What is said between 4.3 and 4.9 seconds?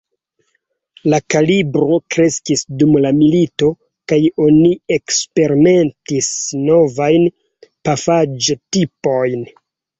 oni